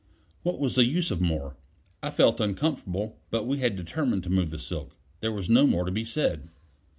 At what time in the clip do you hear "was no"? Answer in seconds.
5.31-5.67